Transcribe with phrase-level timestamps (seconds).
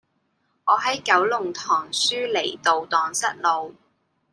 [0.65, 3.75] 我喺九龍塘舒梨道盪失路